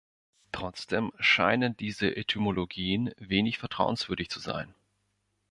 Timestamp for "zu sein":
4.31-4.73